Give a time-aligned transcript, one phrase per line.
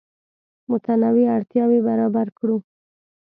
[0.71, 2.57] متنوع اړتیاوې برابر کړو.